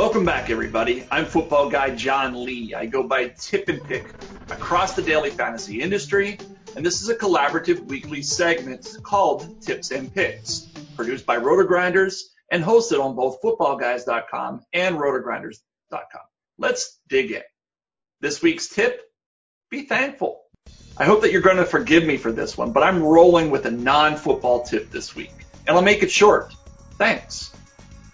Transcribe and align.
Welcome 0.00 0.24
back, 0.24 0.48
everybody. 0.48 1.06
I'm 1.10 1.26
football 1.26 1.68
guy 1.68 1.94
John 1.94 2.42
Lee. 2.42 2.72
I 2.72 2.86
go 2.86 3.02
by 3.02 3.28
Tip 3.38 3.68
and 3.68 3.84
Pick 3.84 4.06
across 4.48 4.94
the 4.94 5.02
daily 5.02 5.28
fantasy 5.28 5.82
industry, 5.82 6.38
and 6.74 6.86
this 6.86 7.02
is 7.02 7.10
a 7.10 7.14
collaborative 7.14 7.84
weekly 7.84 8.22
segment 8.22 8.96
called 9.02 9.60
Tips 9.60 9.90
and 9.90 10.12
Picks, 10.12 10.60
produced 10.96 11.26
by 11.26 11.36
RotoGrinders 11.36 12.22
and 12.50 12.64
hosted 12.64 12.98
on 12.98 13.14
both 13.14 13.42
footballguys.com 13.42 14.62
and 14.72 14.96
rotogrinders.com. 14.96 16.22
Let's 16.56 16.98
dig 17.06 17.32
in. 17.32 17.42
This 18.22 18.40
week's 18.40 18.70
tip, 18.70 19.02
be 19.70 19.82
thankful. 19.82 20.44
I 20.96 21.04
hope 21.04 21.20
that 21.20 21.30
you're 21.30 21.42
going 21.42 21.58
to 21.58 21.66
forgive 21.66 22.06
me 22.06 22.16
for 22.16 22.32
this 22.32 22.56
one, 22.56 22.72
but 22.72 22.82
I'm 22.82 23.02
rolling 23.02 23.50
with 23.50 23.66
a 23.66 23.70
non-football 23.70 24.62
tip 24.62 24.90
this 24.90 25.14
week, 25.14 25.34
and 25.66 25.76
I'll 25.76 25.82
make 25.82 26.02
it 26.02 26.10
short. 26.10 26.54
Thanks. 26.96 27.50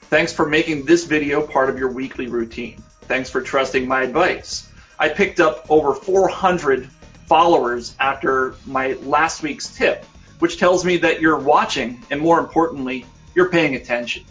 Thanks 0.09 0.33
for 0.33 0.47
making 0.47 0.85
this 0.85 1.05
video 1.05 1.45
part 1.45 1.69
of 1.69 1.81
your 1.81 1.91
weekly 1.91 2.29
routine. 2.29 2.81
Thanks 3.03 3.29
for 3.29 3.41
trusting 3.41 3.89
my 3.89 4.03
advice. 4.03 4.71
I 5.01 5.09
picked 5.09 5.41
up 5.41 5.67
over 5.69 5.95
400 5.95 6.89
followers 7.27 7.97
after 7.99 8.55
my 8.67 8.93
last 9.03 9.43
week's 9.43 9.75
tip, 9.75 10.05
which 10.39 10.59
tells 10.59 10.85
me 10.85 10.99
that 10.99 11.21
you're 11.21 11.41
watching 11.41 12.05
and 12.13 12.21
more 12.21 12.39
importantly, 12.39 13.05
you're 13.35 13.51
paying 13.51 13.75
attention. 13.75 14.25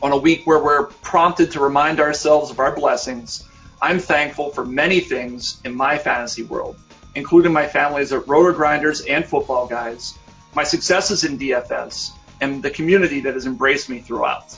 On 0.00 0.12
a 0.12 0.16
week 0.16 0.46
where 0.46 0.62
we're 0.62 0.84
prompted 0.84 1.50
to 1.52 1.60
remind 1.60 1.98
ourselves 1.98 2.52
of 2.52 2.60
our 2.60 2.76
blessings, 2.76 3.48
I'm 3.82 3.98
thankful 3.98 4.50
for 4.50 4.64
many 4.64 5.00
things 5.00 5.60
in 5.64 5.74
my 5.74 5.98
fantasy 5.98 6.44
world, 6.44 6.76
including 7.16 7.52
my 7.52 7.66
families 7.66 8.12
at 8.12 8.26
RotoGrinders 8.26 9.10
and 9.10 9.24
Football 9.24 9.66
Guys, 9.66 10.16
my 10.54 10.62
successes 10.62 11.24
in 11.24 11.36
DFS, 11.36 12.12
and 12.40 12.62
the 12.62 12.70
community 12.70 13.18
that 13.22 13.34
has 13.34 13.46
embraced 13.46 13.90
me 13.90 13.98
throughout. 13.98 14.56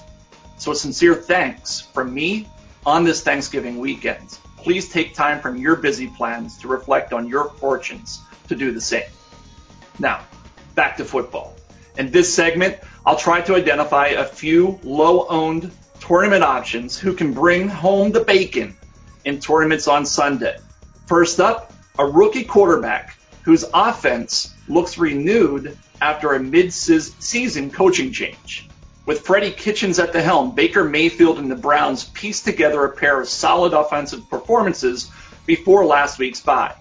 So 0.59 0.73
a 0.73 0.77
sincere 0.77 1.15
thanks 1.15 1.81
from 1.81 2.12
me 2.12 2.49
on 2.85 3.05
this 3.05 3.23
Thanksgiving 3.23 3.79
weekend. 3.79 4.39
Please 4.57 4.89
take 4.89 5.15
time 5.15 5.41
from 5.41 5.57
your 5.57 5.77
busy 5.77 6.09
plans 6.09 6.59
to 6.59 6.69
reflect 6.69 7.12
on 7.12 7.29
your 7.29 7.51
fortunes 7.51 8.21
to 8.49 8.55
do 8.55 8.73
the 8.73 8.81
same. 8.81 9.11
Now, 9.99 10.25
back 10.75 10.97
to 10.97 11.05
football. 11.05 11.55
In 11.99 12.11
this 12.11 12.33
segment, 12.33 12.79
I'll 13.05 13.17
try 13.17 13.41
to 13.43 13.55
identify 13.55 14.09
a 14.09 14.25
few 14.25 14.79
low 14.83 15.27
owned 15.29 15.71
tournament 16.01 16.43
options 16.43 16.99
who 16.99 17.15
can 17.15 17.33
bring 17.33 17.69
home 17.69 18.12
the 18.12 18.21
bacon 18.21 18.77
in 19.25 19.41
tournaments 19.41 19.89
on 19.89 20.05
Sunday. 20.05 20.59
First 21.07 21.41
up, 21.41 21.73
a 21.99 22.07
rookie 22.07 22.45
quarterback 22.45 23.17
whose 23.43 23.65
offense 23.73 24.55
looks 24.69 24.99
renewed 24.99 25.79
after 26.01 26.34
a 26.34 26.41
mid-season 26.41 27.71
coaching 27.71 28.12
change. 28.12 28.69
With 29.07 29.21
Freddie 29.21 29.53
Kitchens 29.53 30.01
at 30.01 30.12
the 30.12 30.21
helm, 30.21 30.53
Baker 30.57 30.83
Mayfield 30.83 31.39
and 31.39 31.49
the 31.49 31.55
Browns 31.55 32.03
pieced 32.03 32.45
together 32.45 32.85
a 32.85 32.91
pair 32.91 33.21
of 33.21 33.29
solid 33.29 33.73
offensive 33.73 34.29
performances 34.29 35.12
before 35.47 35.87
last 35.87 36.19
week's 36.19 36.41
bye. 36.41 36.75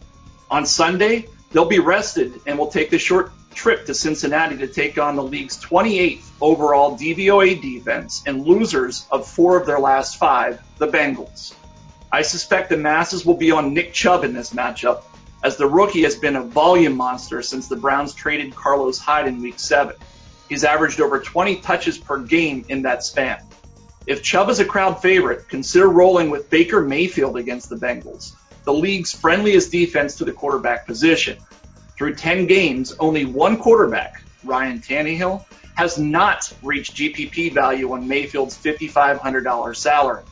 On 0.50 0.66
Sunday, 0.66 1.28
they'll 1.52 1.66
be 1.66 1.78
rested 1.78 2.42
and 2.48 2.58
will 2.58 2.72
take 2.72 2.90
the 2.90 2.98
short 2.98 3.32
trip 3.54 3.86
to 3.86 3.94
Cincinnati 3.94 4.58
to 4.58 4.68
take 4.68 4.98
on 4.98 5.16
the 5.16 5.24
league's 5.24 5.64
28th 5.64 6.24
overall 6.42 6.98
DVOA 6.98 7.62
defense 7.62 8.24
and 8.26 8.44
losers 8.44 9.06
of 9.12 9.28
four 9.28 9.56
of 9.56 9.68
their 9.68 9.80
last 9.80 10.18
five, 10.18 10.60
the 10.80 10.88
Bengals. 10.88 11.54
I 12.12 12.24
suspect 12.24 12.70
the 12.70 12.78
masses 12.78 13.24
will 13.24 13.38
be 13.38 13.52
on 13.52 13.76
Nick 13.76 13.94
Chubb 13.94 14.24
in 14.24 14.34
this 14.34 14.52
matchup, 14.52 15.04
as 15.44 15.58
the 15.58 15.68
rookie 15.68 16.02
has 16.02 16.16
been 16.16 16.38
a 16.38 16.44
volume 16.44 16.98
monster 16.98 17.44
since 17.44 17.68
the 17.68 17.76
Browns 17.76 18.16
traded 18.16 18.56
Carlos 18.56 18.98
Hyde 18.98 19.28
in 19.28 19.44
week 19.44 19.60
seven. 19.60 19.96
He's 20.48 20.64
averaged 20.64 21.02
over 21.02 21.20
20 21.20 21.58
touches 21.58 21.98
per 21.98 22.20
game 22.20 22.66
in 22.70 22.84
that 22.84 23.04
span. 23.04 23.40
If 24.06 24.22
Chubb 24.22 24.50
is 24.50 24.60
a 24.60 24.66
crowd 24.66 25.02
favorite, 25.02 25.50
consider 25.50 25.90
rolling 25.90 26.30
with 26.30 26.50
Baker 26.50 26.82
Mayfield 26.82 27.38
against 27.38 27.70
the 27.70 27.76
Bengals, 27.76 28.34
the 28.64 28.74
league's 28.74 29.12
friendliest 29.12 29.72
defense 29.72 30.16
to 30.18 30.26
the 30.26 30.32
quarterback 30.32 30.86
position. 30.86 31.40
Through 31.98 32.16
10 32.16 32.46
games, 32.46 32.94
only 33.00 33.26
one 33.26 33.58
quarterback, 33.58 34.22
Ryan 34.44 34.80
Tannehill, 34.80 35.44
has 35.76 35.98
not 35.98 36.54
reached 36.62 36.96
GPP 36.96 37.54
value 37.54 37.92
on 37.94 38.08
Mayfield's 38.08 38.58
$5,500 38.58 39.76
salary. 39.76 40.24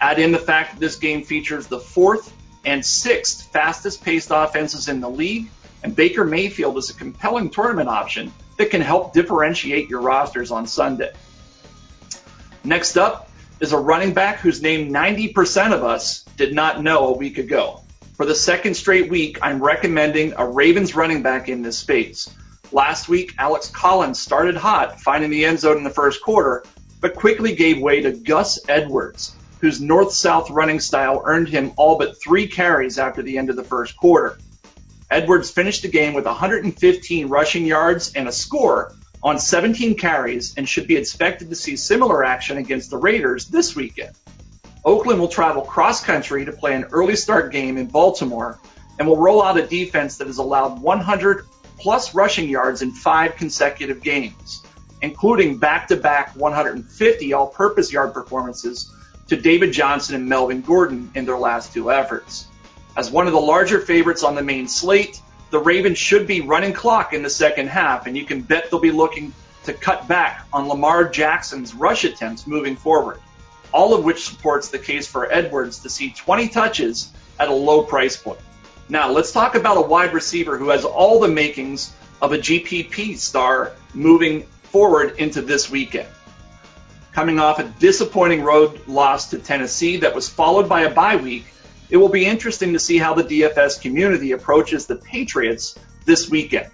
Add 0.00 0.20
in 0.20 0.30
the 0.30 0.38
fact 0.38 0.74
that 0.74 0.80
this 0.80 0.96
game 0.96 1.24
features 1.24 1.66
the 1.66 1.80
fourth 1.80 2.32
and 2.64 2.84
sixth 2.84 3.50
fastest 3.52 4.04
paced 4.04 4.30
offenses 4.30 4.88
in 4.88 5.00
the 5.00 5.10
league, 5.10 5.48
and 5.82 5.96
Baker 5.96 6.24
Mayfield 6.24 6.78
is 6.78 6.90
a 6.90 6.94
compelling 6.94 7.50
tournament 7.50 7.88
option 7.88 8.32
that 8.58 8.70
can 8.70 8.80
help 8.80 9.14
differentiate 9.14 9.88
your 9.88 10.00
rosters 10.00 10.50
on 10.50 10.66
Sunday. 10.66 11.12
Next 12.64 12.98
up 12.98 13.30
is 13.60 13.72
a 13.72 13.78
running 13.78 14.12
back 14.12 14.40
whose 14.40 14.60
name 14.60 14.92
90% 14.92 15.72
of 15.72 15.82
us 15.82 16.24
did 16.36 16.54
not 16.54 16.82
know 16.82 17.08
a 17.08 17.16
week 17.16 17.38
ago. 17.38 17.82
For 18.14 18.26
the 18.26 18.34
second 18.34 18.74
straight 18.74 19.08
week, 19.08 19.38
I'm 19.42 19.62
recommending 19.62 20.34
a 20.36 20.44
Ravens 20.44 20.94
running 20.94 21.22
back 21.22 21.48
in 21.48 21.62
this 21.62 21.78
space. 21.78 22.28
Last 22.72 23.08
week, 23.08 23.34
Alex 23.38 23.70
Collins 23.70 24.18
started 24.18 24.56
hot, 24.56 25.00
finding 25.00 25.30
the 25.30 25.44
end 25.44 25.60
zone 25.60 25.78
in 25.78 25.84
the 25.84 25.90
first 25.90 26.20
quarter, 26.20 26.64
but 27.00 27.14
quickly 27.14 27.54
gave 27.54 27.80
way 27.80 28.02
to 28.02 28.12
Gus 28.12 28.58
Edwards, 28.68 29.36
whose 29.60 29.80
north-south 29.80 30.50
running 30.50 30.80
style 30.80 31.22
earned 31.24 31.48
him 31.48 31.72
all 31.76 31.96
but 31.96 32.20
three 32.20 32.48
carries 32.48 32.98
after 32.98 33.22
the 33.22 33.38
end 33.38 33.50
of 33.50 33.56
the 33.56 33.64
first 33.64 33.96
quarter. 33.96 34.36
Edwards 35.10 35.50
finished 35.50 35.82
the 35.82 35.88
game 35.88 36.12
with 36.12 36.26
115 36.26 37.28
rushing 37.28 37.64
yards 37.64 38.12
and 38.14 38.28
a 38.28 38.32
score 38.32 38.94
on 39.22 39.38
17 39.38 39.96
carries 39.96 40.54
and 40.56 40.68
should 40.68 40.86
be 40.86 40.96
expected 40.96 41.50
to 41.50 41.56
see 41.56 41.76
similar 41.76 42.24
action 42.24 42.58
against 42.58 42.90
the 42.90 42.98
Raiders 42.98 43.46
this 43.46 43.74
weekend. 43.74 44.14
Oakland 44.84 45.20
will 45.20 45.28
travel 45.28 45.62
cross 45.62 46.04
country 46.04 46.44
to 46.44 46.52
play 46.52 46.74
an 46.74 46.84
early 46.92 47.16
start 47.16 47.52
game 47.52 47.78
in 47.78 47.86
Baltimore 47.86 48.58
and 48.98 49.08
will 49.08 49.16
roll 49.16 49.42
out 49.42 49.58
a 49.58 49.66
defense 49.66 50.18
that 50.18 50.26
has 50.26 50.38
allowed 50.38 50.80
100 50.80 51.46
plus 51.78 52.14
rushing 52.14 52.48
yards 52.48 52.82
in 52.82 52.92
five 52.92 53.36
consecutive 53.36 54.02
games, 54.02 54.62
including 55.02 55.58
back 55.58 55.88
to 55.88 55.96
back 55.96 56.34
150 56.36 57.32
all 57.32 57.46
purpose 57.46 57.92
yard 57.92 58.12
performances 58.12 58.92
to 59.28 59.36
David 59.36 59.72
Johnson 59.72 60.16
and 60.16 60.28
Melvin 60.28 60.62
Gordon 60.62 61.10
in 61.14 61.24
their 61.24 61.38
last 61.38 61.72
two 61.72 61.90
efforts. 61.90 62.46
As 62.98 63.12
one 63.12 63.28
of 63.28 63.32
the 63.32 63.40
larger 63.40 63.78
favorites 63.78 64.24
on 64.24 64.34
the 64.34 64.42
main 64.42 64.66
slate, 64.66 65.22
the 65.50 65.60
Ravens 65.60 65.98
should 65.98 66.26
be 66.26 66.40
running 66.40 66.72
clock 66.72 67.12
in 67.12 67.22
the 67.22 67.30
second 67.30 67.68
half, 67.68 68.08
and 68.08 68.16
you 68.16 68.24
can 68.24 68.40
bet 68.40 68.72
they'll 68.72 68.80
be 68.80 68.90
looking 68.90 69.32
to 69.66 69.72
cut 69.72 70.08
back 70.08 70.44
on 70.52 70.66
Lamar 70.66 71.08
Jackson's 71.08 71.74
rush 71.74 72.02
attempts 72.02 72.48
moving 72.48 72.74
forward, 72.74 73.20
all 73.72 73.94
of 73.94 74.02
which 74.02 74.28
supports 74.28 74.70
the 74.70 74.80
case 74.80 75.06
for 75.06 75.32
Edwards 75.32 75.78
to 75.84 75.88
see 75.88 76.10
20 76.10 76.48
touches 76.48 77.12
at 77.38 77.46
a 77.46 77.54
low 77.54 77.84
price 77.84 78.16
point. 78.16 78.40
Now, 78.88 79.12
let's 79.12 79.30
talk 79.30 79.54
about 79.54 79.76
a 79.76 79.82
wide 79.82 80.12
receiver 80.12 80.58
who 80.58 80.70
has 80.70 80.84
all 80.84 81.20
the 81.20 81.28
makings 81.28 81.94
of 82.20 82.32
a 82.32 82.38
GPP 82.38 83.16
star 83.16 83.74
moving 83.94 84.42
forward 84.72 85.18
into 85.18 85.40
this 85.40 85.70
weekend. 85.70 86.08
Coming 87.12 87.38
off 87.38 87.60
a 87.60 87.72
disappointing 87.78 88.42
road 88.42 88.88
loss 88.88 89.30
to 89.30 89.38
Tennessee 89.38 89.98
that 89.98 90.16
was 90.16 90.28
followed 90.28 90.68
by 90.68 90.80
a 90.80 90.90
bye 90.92 91.14
week, 91.14 91.44
it 91.90 91.96
will 91.96 92.08
be 92.08 92.26
interesting 92.26 92.72
to 92.74 92.78
see 92.78 92.98
how 92.98 93.14
the 93.14 93.24
DFS 93.24 93.80
community 93.80 94.32
approaches 94.32 94.86
the 94.86 94.96
Patriots 94.96 95.78
this 96.04 96.28
weekend. 96.28 96.70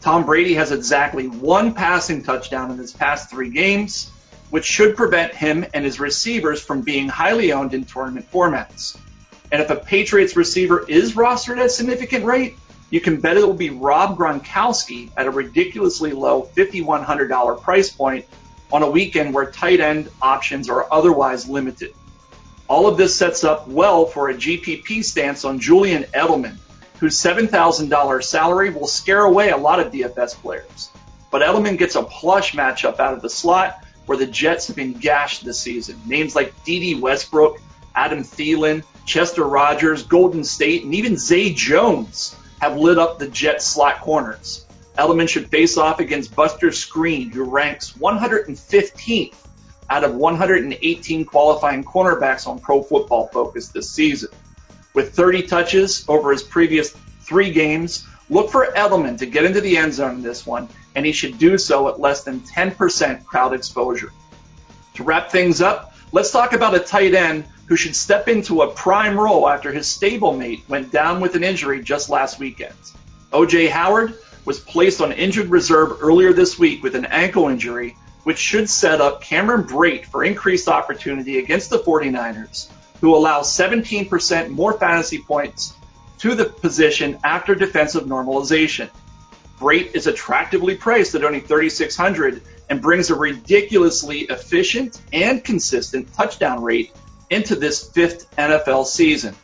Tom 0.00 0.26
Brady 0.26 0.54
has 0.54 0.70
exactly 0.70 1.28
one 1.28 1.72
passing 1.72 2.22
touchdown 2.22 2.70
in 2.70 2.76
his 2.76 2.92
past 2.92 3.30
three 3.30 3.50
games, 3.50 4.10
which 4.50 4.64
should 4.64 4.96
prevent 4.96 5.34
him 5.34 5.64
and 5.72 5.84
his 5.84 5.98
receivers 5.98 6.60
from 6.60 6.82
being 6.82 7.08
highly 7.08 7.52
owned 7.52 7.72
in 7.72 7.84
tournament 7.84 8.30
formats. 8.30 8.98
And 9.50 9.62
if 9.62 9.70
a 9.70 9.76
Patriots 9.76 10.36
receiver 10.36 10.84
is 10.88 11.14
rostered 11.14 11.58
at 11.58 11.66
a 11.66 11.68
significant 11.70 12.24
rate, 12.24 12.56
you 12.90 13.00
can 13.00 13.20
bet 13.20 13.36
it 13.36 13.46
will 13.46 13.54
be 13.54 13.70
Rob 13.70 14.18
Gronkowski 14.18 15.10
at 15.16 15.26
a 15.26 15.30
ridiculously 15.30 16.12
low 16.12 16.50
$5,100 16.54 17.62
price 17.62 17.90
point 17.90 18.26
on 18.72 18.82
a 18.82 18.90
weekend 18.90 19.32
where 19.32 19.50
tight 19.50 19.80
end 19.80 20.10
options 20.20 20.68
are 20.68 20.86
otherwise 20.92 21.48
limited. 21.48 21.94
All 22.66 22.86
of 22.86 22.96
this 22.96 23.14
sets 23.14 23.44
up 23.44 23.68
well 23.68 24.06
for 24.06 24.30
a 24.30 24.34
GPP 24.34 25.04
stance 25.04 25.44
on 25.44 25.60
Julian 25.60 26.04
Edelman, 26.14 26.56
whose 26.98 27.16
$7,000 27.18 28.24
salary 28.24 28.70
will 28.70 28.86
scare 28.86 29.24
away 29.24 29.50
a 29.50 29.56
lot 29.56 29.80
of 29.80 29.92
DFS 29.92 30.34
players. 30.34 30.90
But 31.30 31.42
Edelman 31.42 31.76
gets 31.76 31.94
a 31.94 32.02
plush 32.02 32.54
matchup 32.54 33.00
out 33.00 33.12
of 33.12 33.20
the 33.20 33.28
slot 33.28 33.84
where 34.06 34.16
the 34.16 34.26
Jets 34.26 34.66
have 34.68 34.76
been 34.76 34.94
gashed 34.94 35.44
this 35.44 35.60
season. 35.60 36.00
Names 36.06 36.34
like 36.34 36.54
Dede 36.64 37.00
Westbrook, 37.00 37.60
Adam 37.94 38.22
Thielen, 38.22 38.82
Chester 39.04 39.44
Rogers, 39.44 40.02
Golden 40.02 40.42
Tate, 40.42 40.84
and 40.84 40.94
even 40.94 41.18
Zay 41.18 41.52
Jones 41.52 42.34
have 42.60 42.78
lit 42.78 42.98
up 42.98 43.18
the 43.18 43.28
Jets 43.28 43.66
slot 43.66 44.00
corners. 44.00 44.64
Edelman 44.96 45.28
should 45.28 45.50
face 45.50 45.76
off 45.76 46.00
against 46.00 46.34
Buster 46.34 46.68
Skrine, 46.68 47.32
who 47.32 47.44
ranks 47.44 47.92
115th 47.92 49.43
out 49.90 50.04
of 50.04 50.14
118 50.14 51.24
qualifying 51.24 51.84
cornerbacks 51.84 52.46
on 52.46 52.58
Pro 52.58 52.82
Football 52.82 53.28
Focus 53.28 53.68
this 53.68 53.90
season. 53.90 54.30
With 54.94 55.14
30 55.14 55.42
touches 55.42 56.04
over 56.08 56.32
his 56.32 56.42
previous 56.42 56.90
three 57.20 57.50
games, 57.50 58.06
look 58.30 58.50
for 58.50 58.66
Edelman 58.76 59.18
to 59.18 59.26
get 59.26 59.44
into 59.44 59.60
the 59.60 59.76
end 59.76 59.94
zone 59.94 60.16
in 60.16 60.22
this 60.22 60.46
one, 60.46 60.68
and 60.94 61.04
he 61.04 61.12
should 61.12 61.38
do 61.38 61.58
so 61.58 61.88
at 61.88 62.00
less 62.00 62.24
than 62.24 62.40
10% 62.40 63.24
crowd 63.24 63.52
exposure. 63.52 64.12
To 64.94 65.02
wrap 65.02 65.30
things 65.30 65.60
up, 65.60 65.94
Let's 66.14 66.30
talk 66.30 66.52
about 66.52 66.76
a 66.76 66.78
tight 66.78 67.12
end 67.12 67.42
who 67.66 67.74
should 67.74 67.96
step 67.96 68.28
into 68.28 68.62
a 68.62 68.70
prime 68.70 69.18
role 69.18 69.48
after 69.48 69.72
his 69.72 69.88
stablemate 69.88 70.62
went 70.68 70.92
down 70.92 71.20
with 71.20 71.34
an 71.34 71.42
injury 71.42 71.82
just 71.82 72.08
last 72.08 72.38
weekend. 72.38 72.76
OJ 73.32 73.68
Howard 73.68 74.16
was 74.44 74.60
placed 74.60 75.00
on 75.00 75.10
injured 75.10 75.48
reserve 75.48 75.98
earlier 76.00 76.32
this 76.32 76.56
week 76.56 76.84
with 76.84 76.94
an 76.94 77.06
ankle 77.06 77.48
injury, 77.48 77.96
which 78.24 78.38
should 78.38 78.68
set 78.68 79.00
up 79.00 79.22
Cameron 79.22 79.64
Brate 79.64 80.04
for 80.06 80.24
increased 80.24 80.68
opportunity 80.68 81.38
against 81.38 81.70
the 81.70 81.78
49ers, 81.78 82.68
who 83.00 83.14
allow 83.14 83.40
17% 83.40 84.48
more 84.48 84.72
fantasy 84.78 85.18
points 85.18 85.74
to 86.18 86.34
the 86.34 86.46
position 86.46 87.18
after 87.22 87.54
defensive 87.54 88.04
normalization. 88.04 88.90
Brate 89.58 89.94
is 89.94 90.06
attractively 90.06 90.74
priced 90.74 91.14
at 91.14 91.24
only 91.24 91.40
3600 91.40 92.42
and 92.70 92.80
brings 92.80 93.10
a 93.10 93.14
ridiculously 93.14 94.20
efficient 94.20 95.00
and 95.12 95.44
consistent 95.44 96.12
touchdown 96.14 96.62
rate 96.62 96.92
into 97.30 97.54
this 97.54 97.90
fifth 97.90 98.34
NFL 98.36 98.86
season. 98.86 99.34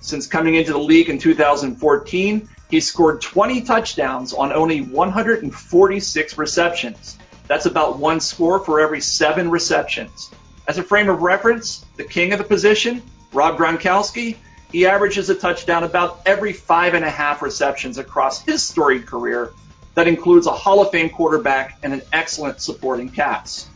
Since 0.00 0.26
coming 0.26 0.54
into 0.54 0.72
the 0.72 0.78
league 0.78 1.08
in 1.08 1.18
2014, 1.18 2.48
he 2.70 2.80
scored 2.80 3.20
20 3.20 3.62
touchdowns 3.62 4.32
on 4.32 4.52
only 4.52 4.80
146 4.80 6.38
receptions. 6.38 7.18
That's 7.46 7.66
about 7.66 7.98
one 7.98 8.20
score 8.20 8.58
for 8.58 8.80
every 8.80 9.00
seven 9.00 9.50
receptions. 9.50 10.30
As 10.66 10.78
a 10.78 10.82
frame 10.82 11.08
of 11.08 11.22
reference, 11.22 11.84
the 11.96 12.04
king 12.04 12.32
of 12.32 12.38
the 12.38 12.44
position, 12.44 13.02
Rob 13.32 13.58
Gronkowski, 13.58 14.36
he 14.72 14.86
averages 14.86 15.28
a 15.28 15.34
touchdown 15.34 15.84
about 15.84 16.22
every 16.24 16.52
five 16.52 16.94
and 16.94 17.04
a 17.04 17.10
half 17.10 17.42
receptions 17.42 17.98
across 17.98 18.42
his 18.42 18.62
storied 18.62 19.06
career. 19.06 19.52
That 19.94 20.08
includes 20.08 20.46
a 20.46 20.52
Hall 20.52 20.80
of 20.80 20.90
Fame 20.90 21.10
quarterback 21.10 21.78
and 21.82 21.92
an 21.92 22.02
excellent 22.12 22.60
supporting 22.60 23.10
cast. 23.10 23.68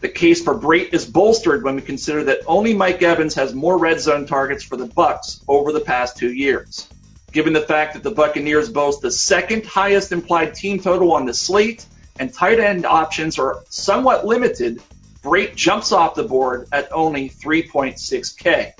The 0.00 0.08
case 0.08 0.42
for 0.42 0.54
Brate 0.54 0.92
is 0.92 1.04
bolstered 1.06 1.62
when 1.62 1.76
we 1.76 1.82
consider 1.82 2.24
that 2.24 2.40
only 2.46 2.74
Mike 2.74 3.02
Evans 3.02 3.34
has 3.34 3.54
more 3.54 3.78
red 3.78 4.00
zone 4.00 4.26
targets 4.26 4.64
for 4.64 4.76
the 4.76 4.86
Bucks 4.86 5.42
over 5.46 5.72
the 5.72 5.80
past 5.80 6.16
two 6.16 6.32
years. 6.32 6.88
Given 7.32 7.52
the 7.52 7.60
fact 7.60 7.94
that 7.94 8.02
the 8.02 8.10
Buccaneers 8.10 8.68
boast 8.68 9.02
the 9.02 9.10
second 9.10 9.64
highest 9.64 10.10
implied 10.10 10.54
team 10.54 10.80
total 10.80 11.12
on 11.12 11.26
the 11.26 11.34
slate 11.34 11.86
and 12.18 12.32
tight 12.32 12.60
end 12.60 12.84
options 12.84 13.38
are 13.38 13.62
somewhat 13.68 14.26
limited, 14.26 14.82
Brate 15.22 15.54
jumps 15.54 15.92
off 15.92 16.14
the 16.14 16.24
board 16.24 16.68
at 16.72 16.90
only 16.92 17.28
3.6K. 17.28 18.72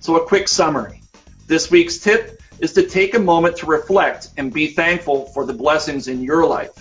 So 0.00 0.16
a 0.16 0.26
quick 0.26 0.48
summary. 0.48 1.02
This 1.46 1.70
week's 1.70 1.98
tip 1.98 2.40
is 2.58 2.72
to 2.74 2.82
take 2.82 3.14
a 3.14 3.18
moment 3.18 3.56
to 3.58 3.66
reflect 3.66 4.30
and 4.36 4.52
be 4.52 4.68
thankful 4.68 5.26
for 5.26 5.44
the 5.44 5.52
blessings 5.52 6.08
in 6.08 6.22
your 6.22 6.46
life. 6.46 6.72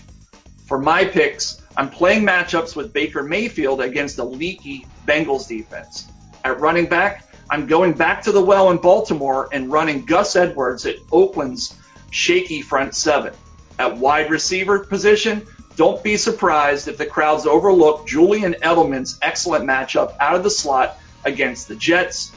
For 0.66 0.80
my 0.80 1.06
picks, 1.06 1.62
I'm 1.78 1.90
playing 1.90 2.24
matchups 2.24 2.76
with 2.76 2.94
Baker 2.94 3.24
Mayfield 3.24 3.82
against 3.82 4.18
a 4.20 4.24
leaky 4.24 4.88
Bengals 5.08 5.48
defense. 5.48 6.08
At 6.44 6.60
running 6.60 6.88
back, 6.88 7.28
I'm 7.50 7.68
going 7.68 7.94
back 7.94 8.24
to 8.24 8.32
the 8.32 8.44
well 8.44 8.72
in 8.72 8.78
Baltimore 8.78 9.50
and 9.52 9.72
running 9.72 10.06
Gus 10.06 10.36
Edwards 10.36 10.86
at 10.86 10.96
Oakland's 11.12 11.78
shaky 12.12 12.62
front 12.62 12.96
seven. 12.96 13.34
At 13.78 13.98
wide 13.98 14.30
receiver 14.30 14.80
position, 14.80 15.46
don't 15.76 16.02
be 16.04 16.16
surprised 16.16 16.88
if 16.88 16.98
the 16.98 17.06
crowds 17.06 17.46
overlook 17.46 18.08
Julian 18.08 18.56
Edelman's 18.62 19.20
excellent 19.22 19.66
matchup 19.66 20.16
out 20.20 20.36
of 20.36 20.44
the 20.44 20.50
slot 20.50 20.98
against 21.26 21.68
the 21.68 21.76
Jets. 21.76 22.32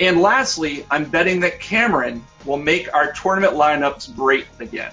And 0.00 0.20
lastly, 0.20 0.84
I'm 0.90 1.04
betting 1.04 1.40
that 1.40 1.60
Cameron 1.60 2.24
will 2.44 2.56
make 2.56 2.92
our 2.92 3.12
tournament 3.12 3.54
lineups 3.54 4.16
great 4.16 4.46
again. 4.58 4.92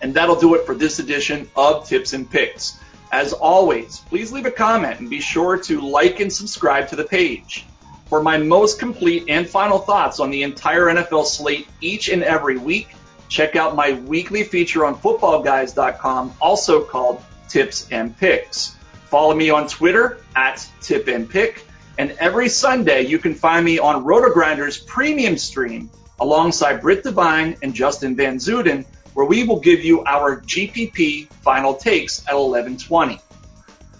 And 0.00 0.14
that'll 0.14 0.40
do 0.40 0.54
it 0.54 0.66
for 0.66 0.74
this 0.74 0.98
edition 0.98 1.48
of 1.54 1.86
Tips 1.86 2.12
and 2.12 2.28
Picks. 2.28 2.78
As 3.12 3.32
always, 3.32 3.98
please 4.08 4.32
leave 4.32 4.46
a 4.46 4.50
comment 4.50 5.00
and 5.00 5.08
be 5.08 5.20
sure 5.20 5.56
to 5.56 5.80
like 5.80 6.20
and 6.20 6.32
subscribe 6.32 6.88
to 6.88 6.96
the 6.96 7.04
page. 7.04 7.64
For 8.08 8.22
my 8.22 8.38
most 8.38 8.78
complete 8.78 9.24
and 9.28 9.48
final 9.48 9.78
thoughts 9.78 10.18
on 10.18 10.30
the 10.30 10.42
entire 10.42 10.86
NFL 10.86 11.26
slate 11.26 11.68
each 11.80 12.08
and 12.08 12.22
every 12.22 12.58
week, 12.58 12.88
check 13.28 13.56
out 13.56 13.76
my 13.76 13.92
weekly 13.92 14.44
feature 14.44 14.84
on 14.84 14.96
footballguys.com, 14.96 16.34
also 16.40 16.82
called 16.82 17.22
Tips 17.48 17.88
and 17.90 18.16
Picks. 18.16 18.76
Follow 19.06 19.34
me 19.34 19.50
on 19.50 19.68
Twitter 19.68 20.20
at 20.36 20.66
Tip 20.80 21.08
and 21.08 21.28
Pick. 21.28 21.64
And 21.98 22.12
every 22.20 22.48
Sunday, 22.48 23.02
you 23.02 23.18
can 23.18 23.34
find 23.34 23.64
me 23.64 23.78
on 23.78 24.04
RotoGrinders 24.04 24.86
premium 24.86 25.36
stream 25.36 25.90
alongside 26.20 26.80
Britt 26.80 27.04
Devine 27.04 27.56
and 27.62 27.74
Justin 27.74 28.14
Van 28.16 28.36
Zuiden 28.36 28.84
where 29.18 29.26
we 29.26 29.42
will 29.42 29.58
give 29.58 29.84
you 29.84 30.04
our 30.04 30.40
GPP 30.42 31.26
final 31.42 31.74
takes 31.74 32.20
at 32.28 32.34
1120. 32.34 33.20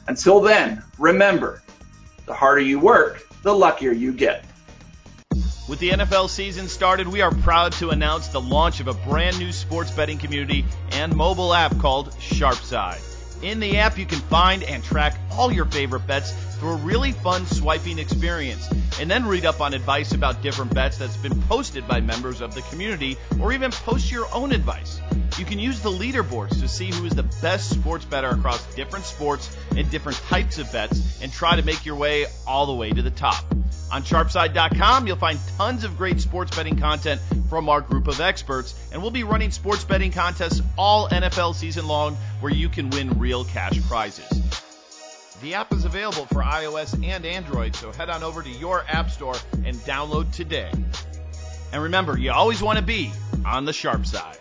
Until 0.06 0.40
then, 0.40 0.84
remember, 0.96 1.60
the 2.26 2.34
harder 2.34 2.60
you 2.60 2.78
work, 2.78 3.26
the 3.42 3.52
luckier 3.52 3.90
you 3.90 4.12
get. 4.12 4.44
With 5.68 5.80
the 5.80 5.90
NFL 5.90 6.30
season 6.30 6.66
started, 6.66 7.08
we 7.08 7.20
are 7.20 7.30
proud 7.30 7.72
to 7.72 7.90
announce 7.90 8.28
the 8.28 8.40
launch 8.40 8.80
of 8.80 8.88
a 8.88 8.94
brand 8.94 9.38
new 9.38 9.52
sports 9.52 9.90
betting 9.90 10.16
community 10.16 10.64
and 10.92 11.14
mobile 11.14 11.52
app 11.52 11.76
called 11.78 12.10
Sharpside. 12.12 13.02
In 13.42 13.60
the 13.60 13.76
app, 13.76 13.98
you 13.98 14.06
can 14.06 14.18
find 14.18 14.62
and 14.62 14.82
track 14.82 15.20
all 15.30 15.52
your 15.52 15.66
favorite 15.66 16.06
bets 16.06 16.32
through 16.56 16.70
a 16.70 16.76
really 16.76 17.12
fun 17.12 17.44
swiping 17.44 17.98
experience, 17.98 18.66
and 18.98 19.10
then 19.10 19.26
read 19.26 19.44
up 19.44 19.60
on 19.60 19.74
advice 19.74 20.12
about 20.12 20.40
different 20.40 20.74
bets 20.74 20.96
that's 20.96 21.18
been 21.18 21.40
posted 21.42 21.86
by 21.86 22.00
members 22.00 22.40
of 22.40 22.54
the 22.54 22.62
community, 22.62 23.18
or 23.38 23.52
even 23.52 23.70
post 23.70 24.10
your 24.10 24.26
own 24.32 24.52
advice. 24.52 25.02
You 25.36 25.44
can 25.44 25.58
use 25.58 25.80
the 25.80 25.90
leaderboards 25.90 26.58
to 26.60 26.66
see 26.66 26.90
who 26.90 27.04
is 27.04 27.12
the 27.12 27.28
best 27.42 27.68
sports 27.68 28.06
better 28.06 28.30
across 28.30 28.64
different 28.74 29.04
sports 29.04 29.54
and 29.76 29.88
different 29.90 30.16
types 30.28 30.56
of 30.56 30.72
bets, 30.72 31.20
and 31.22 31.30
try 31.30 31.56
to 31.56 31.62
make 31.62 31.84
your 31.84 31.96
way 31.96 32.24
all 32.46 32.64
the 32.64 32.72
way 32.72 32.90
to 32.90 33.02
the 33.02 33.10
top. 33.10 33.44
On 33.90 34.02
sharpside.com, 34.02 35.06
you'll 35.06 35.16
find 35.16 35.38
tons 35.56 35.84
of 35.84 35.96
great 35.96 36.20
sports 36.20 36.54
betting 36.54 36.78
content 36.78 37.20
from 37.48 37.68
our 37.68 37.80
group 37.80 38.06
of 38.06 38.20
experts, 38.20 38.74
and 38.92 39.00
we'll 39.00 39.10
be 39.10 39.24
running 39.24 39.50
sports 39.50 39.84
betting 39.84 40.12
contests 40.12 40.60
all 40.76 41.08
NFL 41.08 41.54
season 41.54 41.86
long 41.86 42.16
where 42.40 42.52
you 42.52 42.68
can 42.68 42.90
win 42.90 43.18
real 43.18 43.44
cash 43.44 43.80
prizes. 43.88 44.28
The 45.40 45.54
app 45.54 45.72
is 45.72 45.84
available 45.84 46.26
for 46.26 46.42
iOS 46.42 46.94
and 47.02 47.24
Android, 47.24 47.74
so 47.76 47.92
head 47.92 48.10
on 48.10 48.22
over 48.22 48.42
to 48.42 48.50
your 48.50 48.84
app 48.88 49.10
store 49.10 49.36
and 49.64 49.76
download 49.78 50.32
today. 50.32 50.70
And 51.72 51.82
remember, 51.82 52.18
you 52.18 52.32
always 52.32 52.60
want 52.60 52.78
to 52.78 52.84
be 52.84 53.10
on 53.46 53.64
the 53.64 53.72
sharp 53.72 54.04
side. 54.04 54.38